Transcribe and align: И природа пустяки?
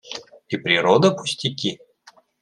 И 0.49 0.57
природа 0.57 1.11
пустяки? 1.15 1.79